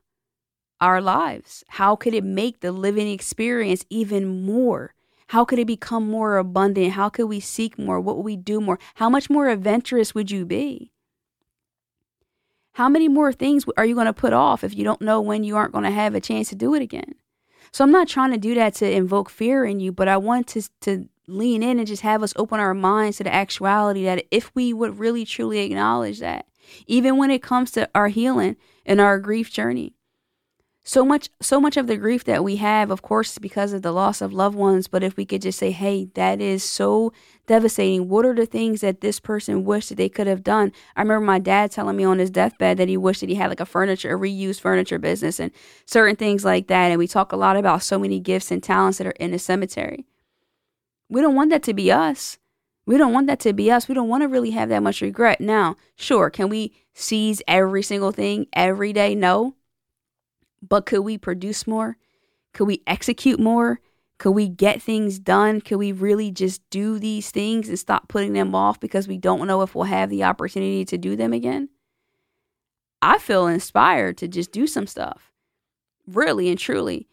our 0.80 1.02
lives? 1.02 1.66
How 1.68 1.98
could 1.98 2.14
it 2.14 2.24
make 2.24 2.62
the 2.62 2.72
living 2.72 3.10
experience 3.10 3.84
even 3.90 4.46
more? 4.46 4.94
How 5.32 5.46
could 5.46 5.60
it 5.60 5.66
become 5.66 6.10
more 6.10 6.36
abundant? 6.36 6.92
How 6.92 7.08
could 7.08 7.28
we 7.28 7.40
seek 7.40 7.80
more? 7.80 8.02
What 8.02 8.18
would 8.18 8.26
we 8.26 8.36
do 8.36 8.60
more? 8.60 8.78
How 8.96 9.10
much 9.10 9.30
more 9.30 9.48
adventurous 9.48 10.14
would 10.14 10.30
you 10.30 10.46
be? 10.46 10.92
How 12.74 12.90
many 12.90 13.08
more 13.08 13.32
things 13.32 13.64
are 13.78 13.86
you 13.86 13.96
going 13.96 14.08
to 14.08 14.14
put 14.14 14.34
off 14.34 14.62
if 14.62 14.76
you 14.76 14.84
don't 14.84 15.00
know 15.00 15.22
when 15.22 15.46
you 15.46 15.56
aren't 15.56 15.72
going 15.72 15.86
to 15.86 15.90
have 15.90 16.16
a 16.16 16.20
chance 16.20 16.50
to 16.50 16.56
do 16.56 16.76
it 16.76 16.82
again? 16.82 17.16
So 17.72 17.86
I'm 17.86 17.94
not 17.94 18.10
trying 18.10 18.32
to 18.32 18.38
do 18.38 18.54
that 18.56 18.74
to 18.76 18.92
invoke 18.92 19.30
fear 19.30 19.64
in 19.64 19.80
you, 19.80 19.94
but 19.94 20.10
I 20.10 20.18
want 20.18 20.48
to 20.48 20.64
to 20.82 21.08
lean 21.28 21.64
in 21.64 21.80
and 21.80 21.88
just 21.88 22.02
have 22.02 22.24
us 22.24 22.34
open 22.36 22.60
our 22.60 22.74
minds 22.74 23.20
to 23.20 23.24
the 23.24 23.34
actuality 23.34 24.04
that 24.04 24.26
if 24.32 24.54
we 24.54 24.74
would 24.74 25.00
really 25.00 25.24
truly 25.24 25.60
acknowledge 25.60 26.20
that, 26.20 26.46
even 26.88 27.16
when 27.16 27.32
it 27.32 27.42
comes 27.42 27.72
to 27.72 27.90
our 27.96 28.10
healing 28.10 28.58
and 28.86 29.00
our 29.00 29.18
grief 29.18 29.50
journey, 29.50 29.94
so 30.84 31.06
much 31.06 31.30
so 31.40 31.60
much 31.60 31.78
of 31.78 31.88
the 31.88 31.98
grief 31.98 32.24
that 32.24 32.44
we 32.44 32.56
have 32.56 32.90
of 32.90 33.02
course 33.02 33.34
is 33.34 33.40
because 33.40 33.72
of 33.72 33.84
the 33.84 33.92
loss 33.92 34.20
of 34.20 34.34
loved 34.34 34.56
ones 34.56 34.88
but 34.88 35.04
if 35.04 35.16
we 35.16 35.26
could 35.26 35.42
just 35.42 35.60
say 35.60 35.72
hey 35.72 36.06
that 36.16 36.42
is 36.42 36.64
so 36.64 37.14
devastating. 37.52 38.08
What 38.08 38.26
are 38.26 38.34
the 38.34 38.46
things 38.46 38.80
that 38.80 39.02
this 39.02 39.20
person 39.20 39.66
wished 39.66 39.90
that 39.90 39.96
they 39.96 40.08
could 40.08 40.28
have 40.28 40.42
done? 40.42 40.72
I 40.96 41.02
remember 41.02 41.26
my 41.26 41.40
dad 41.40 41.70
telling 41.70 41.98
me 41.98 42.06
on 42.06 42.20
his 42.20 42.30
deathbed 42.30 42.78
that 42.78 42.88
he 42.88 42.96
wished 42.96 43.20
that 43.20 43.30
he 43.30 43.36
had 43.36 43.50
like 43.50 43.60
a 43.60 43.66
furniture 43.66 44.16
a 44.16 44.20
reused 44.20 44.62
furniture 44.62 44.98
business 44.98 45.40
and 45.40 45.52
certain 45.86 46.16
things 46.16 46.46
like 46.46 46.68
that 46.68 46.92
and 46.92 47.00
we 47.00 47.08
talk 47.08 47.34
a 47.34 47.38
lot 47.38 47.58
about 47.58 47.84
so 47.84 48.00
many 48.00 48.20
gifts 48.20 48.52
and 48.52 48.64
talents 48.64 48.98
that 48.98 49.08
are 49.08 49.12
in 49.12 49.32
the 49.32 49.40
cemetery. 49.40 50.06
We 51.10 51.20
don't 51.20 51.36
want 51.36 51.50
that 51.50 51.64
to 51.64 51.74
be 51.74 51.92
us. 51.92 52.38
We 52.86 52.98
don't 52.98 53.14
want 53.14 53.28
that 53.28 53.42
to 53.42 53.54
be 53.54 53.70
us. 53.70 53.90
We 53.90 53.96
don't 53.96 54.10
want 54.10 54.22
to 54.22 54.30
really 54.30 54.52
have 54.52 54.70
that 54.70 54.84
much 54.84 55.02
regret. 55.02 55.42
Now 55.42 55.76
sure 55.96 56.30
can 56.30 56.48
we 56.48 56.74
seize 56.94 57.42
every 57.50 57.84
single 57.84 58.14
thing 58.14 58.48
every 58.54 58.94
day? 58.94 59.14
No 59.14 59.56
but 60.62 60.86
could 60.86 61.02
we 61.02 61.18
produce 61.18 61.66
more? 61.68 61.98
Could 62.54 62.68
we 62.68 62.82
execute 62.86 63.40
more? 63.40 63.80
Could 64.18 64.32
we 64.32 64.50
get 64.50 64.82
things 64.82 65.18
done? 65.18 65.62
Could 65.62 65.78
we 65.78 65.92
really 65.92 66.30
just 66.32 66.62
do 66.70 67.00
these 67.00 67.32
things 67.32 67.70
and 67.70 67.80
stop 67.80 68.08
putting 68.08 68.34
them 68.34 68.54
off 68.54 68.80
because 68.80 69.08
we 69.08 69.18
don't 69.18 69.48
know 69.48 69.64
if 69.64 69.74
we'll 69.74 69.86
have 69.86 70.10
the 70.10 70.24
opportunity 70.24 70.86
to 70.86 70.98
do 70.98 71.16
them 71.16 71.34
again? 71.34 71.70
I 73.02 73.18
feel 73.18 73.48
inspired 73.48 74.18
to 74.18 74.28
just 74.28 74.52
do 74.52 74.68
some 74.68 74.86
stuff. 74.86 75.32
Really 76.06 76.50
and 76.50 76.60
truly. 76.60 77.08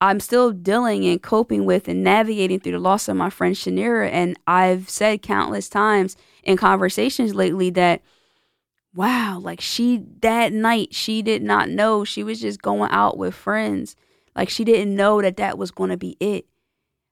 I'm 0.00 0.20
still 0.20 0.52
dealing 0.52 1.06
and 1.06 1.22
coping 1.22 1.64
with 1.64 1.88
and 1.88 2.02
navigating 2.02 2.60
through 2.60 2.72
the 2.72 2.78
loss 2.78 3.08
of 3.08 3.16
my 3.16 3.30
friend 3.30 3.54
Shanira. 3.54 4.10
And 4.10 4.36
I've 4.46 4.88
said 4.88 5.22
countless 5.22 5.68
times 5.68 6.16
in 6.42 6.56
conversations 6.56 7.34
lately 7.34 7.70
that 7.70 8.02
wow, 8.94 9.38
like 9.38 9.60
she 9.60 10.04
that 10.20 10.52
night 10.52 10.94
she 10.94 11.22
did 11.22 11.42
not 11.42 11.68
know 11.68 12.04
she 12.04 12.22
was 12.22 12.40
just 12.40 12.62
going 12.62 12.90
out 12.90 13.18
with 13.18 13.34
friends. 13.34 13.96
Like 14.34 14.48
she 14.48 14.64
didn't 14.64 14.94
know 14.94 15.20
that 15.22 15.36
that 15.36 15.58
was 15.58 15.70
going 15.70 15.90
to 15.90 15.96
be 15.96 16.16
it. 16.20 16.46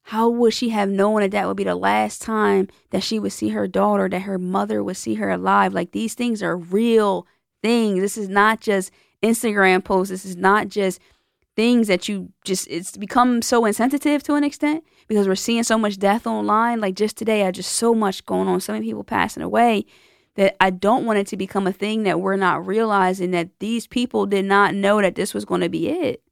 How 0.02 0.28
would 0.28 0.54
she 0.54 0.68
have 0.68 0.88
known 0.88 1.20
that 1.20 1.32
that 1.32 1.48
would 1.48 1.56
be 1.56 1.64
the 1.64 1.74
last 1.74 2.22
time 2.22 2.68
that 2.90 3.02
she 3.02 3.18
would 3.18 3.32
see 3.32 3.48
her 3.48 3.66
daughter, 3.66 4.08
that 4.08 4.20
her 4.20 4.38
mother 4.38 4.82
would 4.82 4.96
see 4.96 5.14
her 5.14 5.30
alive? 5.30 5.74
Like 5.74 5.90
these 5.90 6.14
things 6.14 6.42
are 6.42 6.56
real 6.56 7.26
things. 7.62 8.00
This 8.00 8.16
is 8.16 8.28
not 8.28 8.60
just 8.60 8.92
Instagram 9.22 9.82
posts. 9.82 10.10
This 10.10 10.24
is 10.24 10.36
not 10.36 10.68
just 10.68 11.00
things 11.56 11.88
that 11.88 12.08
you 12.08 12.30
just 12.44 12.68
it's 12.68 12.96
become 12.96 13.42
so 13.42 13.64
insensitive 13.64 14.22
to 14.22 14.34
an 14.34 14.44
extent 14.44 14.84
because 15.08 15.26
we're 15.26 15.34
seeing 15.34 15.64
so 15.64 15.76
much 15.76 15.98
death 15.98 16.26
online. 16.26 16.80
Like 16.80 16.94
just 16.94 17.16
today, 17.16 17.44
I 17.44 17.50
just 17.50 17.72
so 17.72 17.92
much 17.92 18.24
going 18.26 18.46
on, 18.46 18.60
so 18.60 18.72
many 18.72 18.86
people 18.86 19.04
passing 19.04 19.42
away 19.42 19.86
that 20.36 20.56
I 20.60 20.70
don't 20.70 21.04
want 21.04 21.18
it 21.18 21.26
to 21.28 21.36
become 21.36 21.66
a 21.66 21.72
thing 21.72 22.04
that 22.04 22.20
we're 22.20 22.36
not 22.36 22.66
realizing 22.66 23.32
that 23.32 23.58
these 23.58 23.86
people 23.86 24.26
did 24.26 24.44
not 24.44 24.74
know 24.74 25.00
that 25.00 25.14
this 25.14 25.34
was 25.34 25.44
going 25.44 25.62
to 25.62 25.68
be 25.68 25.88
it. 25.88 26.22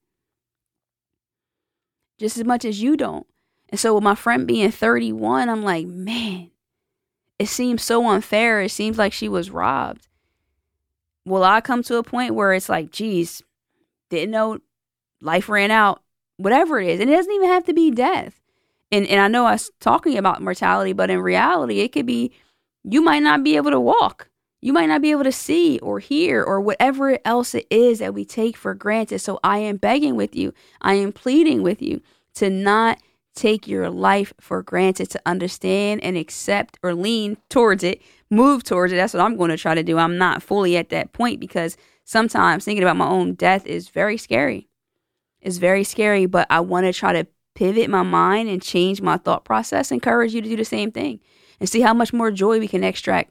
Just 2.18 2.38
as 2.38 2.44
much 2.44 2.64
as 2.64 2.80
you 2.80 2.96
don't. 2.96 3.26
And 3.70 3.80
so, 3.80 3.94
with 3.94 4.04
my 4.04 4.14
friend 4.14 4.46
being 4.46 4.70
31, 4.70 5.48
I'm 5.48 5.64
like, 5.64 5.86
man, 5.86 6.50
it 7.38 7.48
seems 7.48 7.82
so 7.82 8.06
unfair. 8.06 8.60
It 8.60 8.70
seems 8.70 8.98
like 8.98 9.12
she 9.12 9.28
was 9.28 9.50
robbed. 9.50 10.06
Will 11.26 11.42
I 11.42 11.60
come 11.60 11.82
to 11.84 11.96
a 11.96 12.02
point 12.02 12.34
where 12.34 12.52
it's 12.52 12.68
like, 12.68 12.92
geez, 12.92 13.42
didn't 14.10 14.30
know 14.30 14.58
life 15.20 15.48
ran 15.48 15.70
out, 15.70 16.02
whatever 16.36 16.78
it 16.78 16.88
is. 16.88 17.00
And 17.00 17.10
it 17.10 17.14
doesn't 17.14 17.32
even 17.32 17.48
have 17.48 17.64
to 17.64 17.72
be 17.72 17.90
death. 17.90 18.40
And, 18.92 19.06
and 19.06 19.20
I 19.20 19.28
know 19.28 19.46
I 19.46 19.52
was 19.52 19.70
talking 19.80 20.18
about 20.18 20.42
mortality, 20.42 20.92
but 20.92 21.10
in 21.10 21.20
reality, 21.20 21.80
it 21.80 21.92
could 21.92 22.06
be 22.06 22.32
you 22.84 23.02
might 23.02 23.22
not 23.22 23.42
be 23.42 23.56
able 23.56 23.70
to 23.70 23.80
walk. 23.80 24.28
You 24.60 24.72
might 24.72 24.86
not 24.86 25.02
be 25.02 25.10
able 25.10 25.24
to 25.24 25.32
see 25.32 25.78
or 25.80 25.98
hear 25.98 26.42
or 26.42 26.60
whatever 26.60 27.18
else 27.24 27.54
it 27.54 27.66
is 27.70 27.98
that 27.98 28.14
we 28.14 28.24
take 28.24 28.56
for 28.56 28.74
granted. 28.74 29.18
So 29.18 29.38
I 29.44 29.58
am 29.58 29.76
begging 29.76 30.16
with 30.16 30.36
you, 30.36 30.54
I 30.80 30.94
am 30.94 31.12
pleading 31.12 31.62
with 31.62 31.82
you 31.82 32.00
to 32.34 32.48
not 32.48 32.98
take 33.34 33.66
your 33.66 33.90
life 33.90 34.32
for 34.40 34.62
granted, 34.62 35.10
to 35.10 35.20
understand 35.26 36.02
and 36.04 36.16
accept 36.16 36.78
or 36.82 36.94
lean 36.94 37.36
towards 37.50 37.82
it, 37.82 38.00
move 38.30 38.62
towards 38.62 38.92
it. 38.92 38.96
That's 38.96 39.12
what 39.12 39.22
I'm 39.22 39.36
going 39.36 39.50
to 39.50 39.56
try 39.56 39.74
to 39.74 39.82
do. 39.82 39.98
I'm 39.98 40.18
not 40.18 40.42
fully 40.42 40.76
at 40.76 40.90
that 40.90 41.12
point 41.12 41.40
because 41.40 41.76
sometimes 42.04 42.64
thinking 42.64 42.84
about 42.84 42.96
my 42.96 43.08
own 43.08 43.34
death 43.34 43.66
is 43.66 43.88
very 43.88 44.16
scary. 44.16 44.68
It's 45.40 45.56
very 45.58 45.84
scary, 45.84 46.26
but 46.26 46.46
I 46.48 46.60
want 46.60 46.86
to 46.86 46.92
try 46.92 47.12
to 47.12 47.26
pivot 47.54 47.90
my 47.90 48.02
mind 48.02 48.48
and 48.48 48.62
change 48.62 49.02
my 49.02 49.16
thought 49.16 49.44
process. 49.44 49.90
Encourage 49.90 50.32
you 50.32 50.40
to 50.40 50.48
do 50.48 50.56
the 50.56 50.64
same 50.64 50.90
thing 50.90 51.20
and 51.60 51.68
see 51.68 51.80
how 51.80 51.94
much 51.94 52.12
more 52.12 52.30
joy 52.30 52.58
we 52.58 52.68
can 52.68 52.84
extract, 52.84 53.30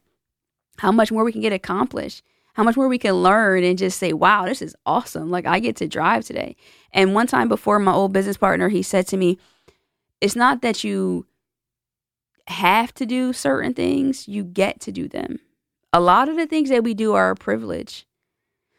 how 0.78 0.92
much 0.92 1.12
more 1.12 1.24
we 1.24 1.32
can 1.32 1.42
get 1.42 1.54
accomplished, 1.54 2.24
how 2.54 2.64
much 2.64 2.78
more 2.78 2.88
we 2.88 2.98
can 2.98 3.16
learn 3.16 3.64
and 3.64 3.78
just 3.78 3.98
say, 3.98 4.14
wow, 4.14 4.46
this 4.46 4.62
is 4.62 4.76
awesome. 4.86 5.30
Like 5.30 5.46
I 5.46 5.60
get 5.60 5.76
to 5.78 5.88
drive 5.88 6.26
today. 6.26 6.56
And 6.92 7.14
one 7.14 7.28
time 7.28 7.50
before 7.50 7.80
my 7.80 7.92
old 7.92 8.14
business 8.14 8.38
partner, 8.38 8.70
he 8.70 8.84
said 8.84 9.08
to 9.08 9.18
me, 9.18 9.38
it's 10.22 10.36
not 10.36 10.62
that 10.62 10.84
you 10.84 11.26
have 12.48 12.94
to 12.96 13.06
do 13.06 13.34
certain 13.34 13.74
things, 13.74 14.28
you 14.28 14.44
get 14.44 14.80
to 14.82 14.92
do 14.92 15.08
them. 15.08 15.40
A 15.92 16.00
lot 16.00 16.30
of 16.30 16.36
the 16.36 16.48
things 16.48 16.70
that 16.70 16.84
we 16.84 16.94
do 16.94 17.14
are 17.14 17.32
a 17.32 17.36
privilege. 17.36 18.06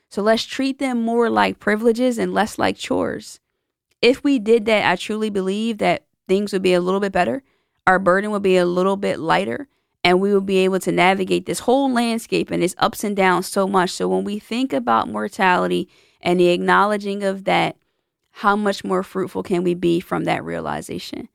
So 0.08 0.22
let's 0.22 0.44
treat 0.44 0.78
them 0.78 1.02
more 1.02 1.28
like 1.28 1.58
privileges 1.58 2.18
and 2.18 2.32
less 2.32 2.58
like 2.58 2.76
chores. 2.76 3.40
If 4.00 4.22
we 4.22 4.38
did 4.38 4.66
that, 4.66 4.88
I 4.88 4.96
truly 4.96 5.30
believe 5.30 5.78
that 5.78 6.04
things 6.28 6.52
would 6.52 6.62
be 6.62 6.74
a 6.74 6.80
little 6.80 7.00
bit 7.00 7.12
better 7.12 7.42
our 7.86 7.98
burden 7.98 8.30
will 8.30 8.40
be 8.40 8.56
a 8.56 8.66
little 8.66 8.96
bit 8.96 9.18
lighter 9.18 9.68
and 10.02 10.20
we 10.20 10.32
will 10.32 10.40
be 10.40 10.58
able 10.58 10.80
to 10.80 10.92
navigate 10.92 11.46
this 11.46 11.60
whole 11.60 11.90
landscape 11.90 12.50
and 12.50 12.62
its 12.62 12.74
ups 12.78 13.04
and 13.04 13.16
downs 13.16 13.48
so 13.48 13.66
much. 13.66 13.90
So 13.90 14.06
when 14.08 14.24
we 14.24 14.38
think 14.38 14.72
about 14.72 15.08
mortality 15.08 15.88
and 16.20 16.38
the 16.38 16.48
acknowledging 16.48 17.22
of 17.24 17.44
that, 17.44 17.76
how 18.30 18.56
much 18.56 18.84
more 18.84 19.02
fruitful 19.02 19.42
can 19.42 19.62
we 19.62 19.74
be 19.74 20.00
from 20.00 20.24
that 20.24 20.44
realization? 20.44 21.28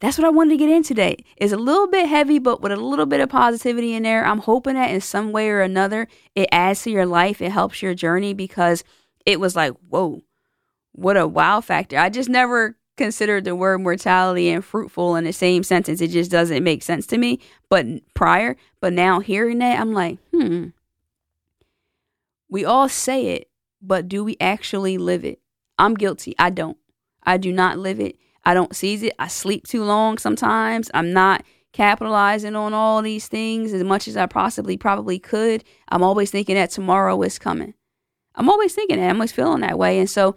That's 0.00 0.16
what 0.16 0.26
I 0.26 0.30
wanted 0.30 0.50
to 0.50 0.56
get 0.56 0.70
in 0.70 0.82
today. 0.82 1.24
It's 1.36 1.52
a 1.52 1.58
little 1.58 1.86
bit 1.86 2.08
heavy, 2.08 2.38
but 2.38 2.62
with 2.62 2.72
a 2.72 2.76
little 2.76 3.04
bit 3.04 3.20
of 3.20 3.28
positivity 3.28 3.92
in 3.92 4.02
there. 4.02 4.24
I'm 4.24 4.38
hoping 4.38 4.74
that 4.74 4.90
in 4.90 5.02
some 5.02 5.30
way 5.30 5.50
or 5.50 5.60
another, 5.60 6.08
it 6.34 6.48
adds 6.50 6.82
to 6.82 6.90
your 6.90 7.04
life. 7.04 7.42
It 7.42 7.52
helps 7.52 7.82
your 7.82 7.94
journey 7.94 8.32
because 8.32 8.82
it 9.26 9.38
was 9.38 9.54
like, 9.54 9.74
whoa, 9.90 10.22
what 10.92 11.18
a 11.18 11.28
wow 11.28 11.60
factor. 11.60 11.98
I 11.98 12.08
just 12.08 12.30
never 12.30 12.76
considered 13.00 13.44
the 13.44 13.56
word 13.56 13.80
mortality 13.80 14.50
and 14.50 14.62
fruitful 14.62 15.16
in 15.16 15.24
the 15.24 15.32
same 15.32 15.62
sentence. 15.62 16.02
It 16.02 16.08
just 16.08 16.30
doesn't 16.30 16.62
make 16.62 16.82
sense 16.82 17.06
to 17.06 17.16
me. 17.16 17.40
But 17.70 17.86
prior, 18.12 18.56
but 18.78 18.92
now 18.92 19.20
hearing 19.20 19.58
that, 19.58 19.80
I'm 19.80 19.94
like, 19.94 20.18
hmm. 20.30 20.68
We 22.50 22.64
all 22.64 22.88
say 22.88 23.28
it, 23.28 23.48
but 23.80 24.06
do 24.06 24.22
we 24.22 24.36
actually 24.38 24.98
live 24.98 25.24
it? 25.24 25.40
I'm 25.78 25.94
guilty. 25.94 26.34
I 26.38 26.50
don't. 26.50 26.76
I 27.22 27.38
do 27.38 27.52
not 27.52 27.78
live 27.78 28.00
it. 28.00 28.16
I 28.44 28.52
don't 28.52 28.76
seize 28.76 29.02
it. 29.02 29.14
I 29.18 29.28
sleep 29.28 29.66
too 29.66 29.82
long 29.82 30.18
sometimes. 30.18 30.90
I'm 30.92 31.12
not 31.12 31.42
capitalizing 31.72 32.54
on 32.54 32.74
all 32.74 33.00
these 33.00 33.28
things 33.28 33.72
as 33.72 33.82
much 33.82 34.08
as 34.08 34.16
I 34.16 34.26
possibly 34.26 34.76
probably 34.76 35.18
could. 35.18 35.64
I'm 35.88 36.02
always 36.02 36.30
thinking 36.30 36.56
that 36.56 36.70
tomorrow 36.70 37.22
is 37.22 37.38
coming. 37.38 37.72
I'm 38.34 38.50
always 38.50 38.74
thinking 38.74 38.98
that. 38.98 39.08
I'm 39.08 39.16
always 39.16 39.32
feeling 39.32 39.60
that 39.60 39.78
way. 39.78 39.98
And 39.98 40.10
so 40.10 40.36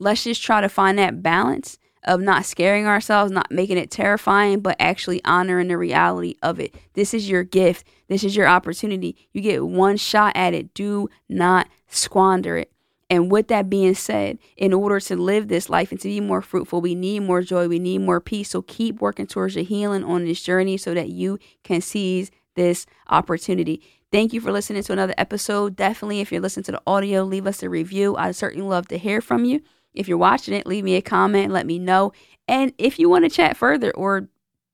let's 0.00 0.24
just 0.24 0.42
try 0.42 0.60
to 0.60 0.68
find 0.68 0.98
that 0.98 1.22
balance 1.22 1.78
of 2.04 2.20
not 2.20 2.44
scaring 2.44 2.86
ourselves, 2.86 3.32
not 3.32 3.50
making 3.50 3.78
it 3.78 3.90
terrifying, 3.90 4.60
but 4.60 4.76
actually 4.78 5.24
honoring 5.24 5.68
the 5.68 5.78
reality 5.78 6.34
of 6.42 6.60
it. 6.60 6.74
This 6.94 7.14
is 7.14 7.28
your 7.28 7.44
gift. 7.44 7.86
This 8.08 8.24
is 8.24 8.36
your 8.36 8.46
opportunity. 8.46 9.16
You 9.32 9.40
get 9.40 9.64
one 9.64 9.96
shot 9.96 10.32
at 10.36 10.54
it. 10.54 10.74
Do 10.74 11.08
not 11.28 11.68
squander 11.88 12.56
it. 12.58 12.70
And 13.10 13.30
with 13.30 13.48
that 13.48 13.68
being 13.68 13.94
said, 13.94 14.38
in 14.56 14.72
order 14.72 14.98
to 14.98 15.16
live 15.16 15.48
this 15.48 15.68
life 15.68 15.92
and 15.92 16.00
to 16.00 16.08
be 16.08 16.20
more 16.20 16.42
fruitful, 16.42 16.80
we 16.80 16.94
need 16.94 17.20
more 17.20 17.42
joy, 17.42 17.68
we 17.68 17.78
need 17.78 18.00
more 18.00 18.20
peace. 18.20 18.50
So 18.50 18.62
keep 18.62 19.00
working 19.00 19.26
towards 19.26 19.54
your 19.54 19.64
healing 19.64 20.04
on 20.04 20.24
this 20.24 20.42
journey 20.42 20.76
so 20.78 20.94
that 20.94 21.10
you 21.10 21.38
can 21.62 21.80
seize 21.80 22.30
this 22.54 22.86
opportunity. 23.08 23.82
Thank 24.10 24.32
you 24.32 24.40
for 24.40 24.52
listening 24.52 24.82
to 24.82 24.92
another 24.92 25.14
episode. 25.18 25.76
Definitely, 25.76 26.20
if 26.20 26.32
you're 26.32 26.40
listening 26.40 26.64
to 26.64 26.72
the 26.72 26.82
audio, 26.86 27.24
leave 27.24 27.46
us 27.46 27.62
a 27.62 27.68
review. 27.68 28.16
I'd 28.16 28.36
certainly 28.36 28.66
love 28.66 28.88
to 28.88 28.98
hear 28.98 29.20
from 29.20 29.44
you. 29.44 29.60
If 29.94 30.08
you're 30.08 30.18
watching 30.18 30.54
it, 30.54 30.66
leave 30.66 30.84
me 30.84 30.96
a 30.96 31.02
comment, 31.02 31.52
let 31.52 31.66
me 31.66 31.78
know. 31.78 32.12
And 32.48 32.72
if 32.78 32.98
you 32.98 33.08
want 33.08 33.24
to 33.24 33.30
chat 33.30 33.56
further 33.56 33.90
or 33.92 34.28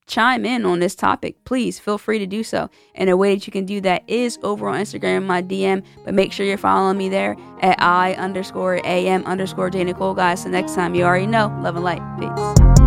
chime 0.06 0.44
in 0.44 0.66
on 0.66 0.80
this 0.80 0.94
topic, 0.94 1.44
please 1.44 1.78
feel 1.78 1.98
free 1.98 2.18
to 2.18 2.26
do 2.26 2.42
so. 2.42 2.68
And 2.94 3.08
a 3.08 3.16
way 3.16 3.34
that 3.34 3.46
you 3.46 3.52
can 3.52 3.64
do 3.64 3.80
that 3.82 4.02
is 4.08 4.38
over 4.42 4.68
on 4.68 4.80
Instagram, 4.80 5.24
my 5.24 5.40
DM. 5.40 5.84
But 6.04 6.14
make 6.14 6.32
sure 6.32 6.44
you're 6.44 6.58
following 6.58 6.98
me 6.98 7.08
there 7.08 7.36
at 7.60 7.80
I 7.80 8.14
underscore 8.14 8.80
AM 8.84 9.24
underscore 9.24 9.70
J 9.70 9.84
Nicole, 9.84 10.14
guys. 10.14 10.42
So 10.42 10.48
next 10.48 10.74
time, 10.74 10.94
you 10.94 11.04
already 11.04 11.26
know. 11.26 11.56
Love 11.62 11.76
and 11.76 11.84
light. 11.84 12.02
Peace. 12.18 12.79